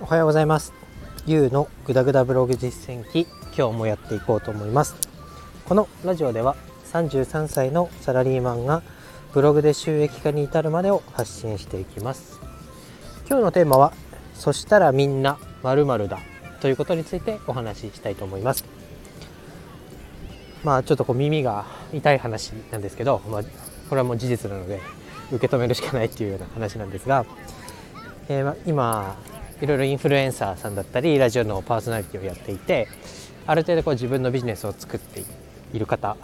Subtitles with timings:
[0.00, 0.72] おはようございます。
[1.26, 3.26] YOU のグダグダブログ実践記
[3.56, 4.94] 今日もやっていこうと思います。
[5.64, 6.54] このラジオでは
[6.92, 8.82] 33歳のサラリーマンが
[9.34, 12.38] ブログで収益化に至るまでを発信していきます。
[13.28, 13.92] 今日のテーマは
[14.34, 16.20] そしたらみんな〇〇だ
[16.60, 18.64] ということについてお話ししたいと思います。
[20.62, 24.80] まあちょっとこう耳が痛い話なんですけど、まあ、これはもう事実なので
[25.32, 27.26] 受け止めるしかないっていうような話なんですが、
[28.28, 29.16] えー、今
[29.60, 32.88] いろいろインフルエンサーさんだったりラジオのパーソナリティをやっていて
[33.46, 35.24] ある程度こう自分のビジネスを作って
[35.72, 36.16] いる方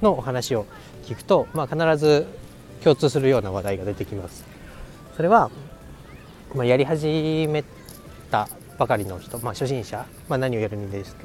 [0.00, 0.66] のお話を
[1.04, 2.26] 聞くと、まあ、必ず
[2.84, 4.44] 共通するような話題が出てきます。
[5.16, 5.50] それは、
[6.54, 7.64] まあ、やり始め
[8.30, 11.16] たばかりの人、まあ、初心者、まあ、何をやるにです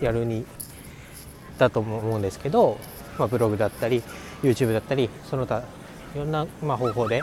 [0.00, 0.46] やるに
[1.58, 2.78] だと思うんですけど、
[3.18, 4.02] まあ、ブログだったり
[4.42, 5.62] YouTube だったりその他
[6.14, 7.22] いろんな、まあ、方法で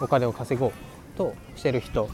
[0.00, 0.72] お金を稼ごう
[1.16, 2.08] としてる人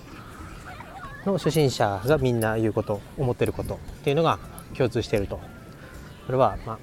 [1.27, 4.39] の初心者がみんな言うこと思ってることっていうのが
[4.77, 5.41] 共通していると。
[6.27, 6.79] それは、まあ、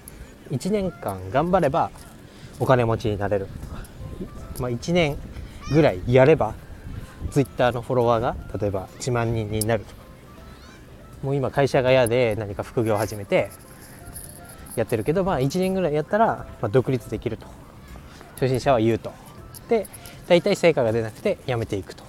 [0.52, 1.90] 1年間頑張れば
[2.60, 3.48] お金持ちになれる、
[4.60, 5.18] まあ、1年
[5.72, 6.54] ぐらいやれば
[7.32, 9.96] Twitter のフォロワーが例えば1万人になると
[11.24, 13.50] もう今会社が嫌で何か副業を始めて
[14.76, 17.48] やってるけど、まあ、1年ぐらいやったら、まあ、独立できると。
[18.36, 19.12] 初心者は言うと。
[19.68, 19.88] で
[20.28, 22.04] 大体成果が出なくてやめていくと。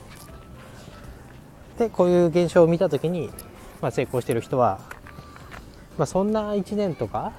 [1.79, 3.31] でこういう現象を見た時に、
[3.81, 4.81] まあ、成功してる人は、
[5.97, 7.33] まあ、そんな1年とか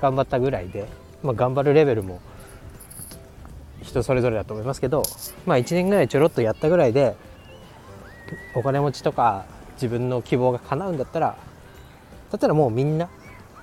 [0.00, 0.88] 頑張ったぐらいで、
[1.22, 2.20] まあ、頑張るレベルも
[3.82, 5.02] 人それぞれだと思いますけど、
[5.44, 7.16] まあ、1年ぐらいちょろっとやったぐらいで
[8.54, 11.36] お金持ちとか自分の希望が叶うんだったら
[12.30, 13.08] だったらもうみんな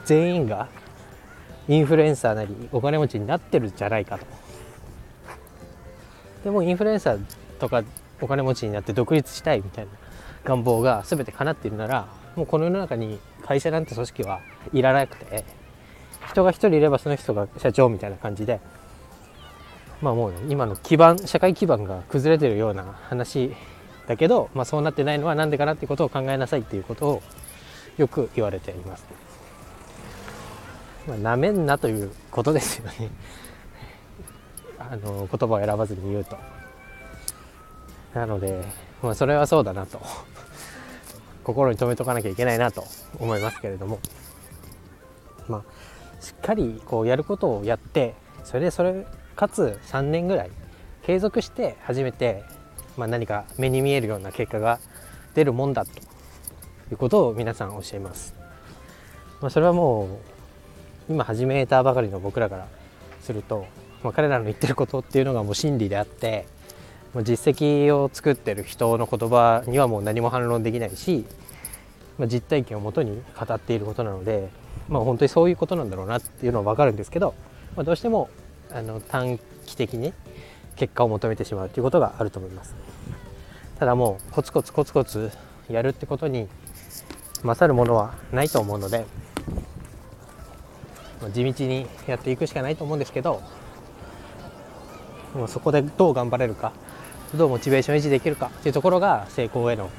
[0.05, 0.67] 全員が
[1.67, 4.25] インフルエンサーなりお金持ちになってるんじゃないかと。
[6.43, 7.19] でもインフルエンサー
[7.59, 7.83] とか
[8.21, 9.91] お金持ちになって独立したいみたいな
[10.45, 14.39] 願望が全て叶っているならもうこの世の中に会社なんて組織は
[14.73, 15.43] いらなくて
[16.29, 18.59] 人が1人いればその人が社長みたいな感じで
[20.01, 23.53] まあもう、ね、今の基盤社会基盤が崩れてるような話
[24.07, 27.23] だけど、まあ、そうなってないのは何でかなってことを考えなさいっていうことを
[27.97, 29.05] よく言われています。
[31.07, 33.09] まあ、なめんなということですよね
[34.77, 36.37] あの言葉を選ばずに言うと。
[38.13, 38.63] なので、
[39.01, 40.01] まあ、それはそうだなと。
[41.43, 42.85] 心に留めとかなきゃいけないなと
[43.19, 43.99] 思いますけれども。
[45.47, 45.91] まあ
[46.21, 48.13] しっかりこうやることをやって
[48.43, 49.05] それでそれ
[49.35, 50.51] かつ3年ぐらい
[51.03, 52.43] 継続して初めて、
[52.95, 54.79] まあ、何か目に見えるような結果が
[55.33, 58.35] 出るもんだということを皆さん教えます、
[59.41, 60.19] まあ、それはも
[61.09, 62.67] う今始めたばかりの僕らから
[63.21, 63.65] すると、
[64.03, 66.45] まあ、彼らの言ってることっていうのがもう真理であって
[67.15, 71.25] 実績を作ってる人の言葉にはもう何も反論できないし、
[72.17, 74.49] まあ、実体験をもとに語っていることなので、
[74.87, 77.35] まあ、本当にそういうことなんだろうなっていうのは分かるんですけど、
[77.75, 78.29] まあ、どうしても
[78.71, 80.13] あの短期的に
[80.77, 82.75] 結果を求めてしまうということがあると思います。
[83.77, 85.31] ただもうコツコツコツコツ
[85.67, 86.47] やるってことに
[87.43, 89.05] 勝るものはないと思うので
[91.33, 93.41] 地道にやっていくしかないと思うんですけど
[95.33, 96.73] もうそこでどう頑張れるか
[97.35, 99.89] どうモチベーション維持できるかっていうところが成功への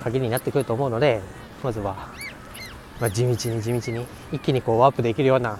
[0.00, 1.20] 鍵になってくると思うので
[1.62, 2.08] まずは、
[3.00, 5.58] まあ、地道に地道に一気にこうワープできるような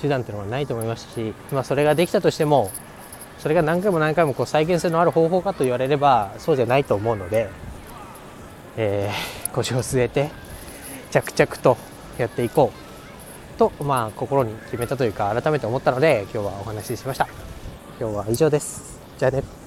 [0.00, 2.70] 手段っていうのはないと思いますし、まあ、それができたとしても
[3.38, 7.48] それが何回も何回もこう再現性のある方法かと言われればそうじゃないと思うので、
[8.76, 10.30] えー、腰を据えて
[11.10, 11.76] 着々と
[12.18, 17.28] やっていこうと、まあ、心に決めたというか改めて思ったので今日はお話ししました。
[18.00, 19.00] 今日は以上です。
[19.18, 19.63] じゃあね。